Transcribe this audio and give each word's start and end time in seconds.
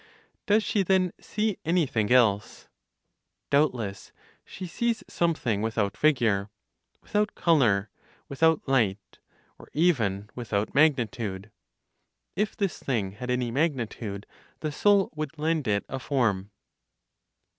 Does 0.47 0.63
she 0.63 0.81
then 0.81 1.13
see 1.21 1.57
anything 1.63 2.11
else? 2.11 2.67
Doubtless, 3.51 4.11
she 4.43 4.65
sees 4.65 5.03
something 5.07 5.61
without 5.61 5.95
figure, 5.95 6.49
without 7.03 7.35
color, 7.35 7.91
without 8.27 8.67
light, 8.67 9.19
or 9.59 9.69
even 9.73 10.27
without 10.33 10.73
magnitude. 10.73 11.51
If 12.35 12.57
this 12.57 12.79
thing 12.81 13.11
had 13.11 13.29
any 13.29 13.51
magnitude, 13.51 14.25
the 14.61 14.71
soul 14.71 15.11
would 15.15 15.37
lend 15.37 15.67
it 15.67 15.85
a 15.87 15.99
form. 15.99 16.49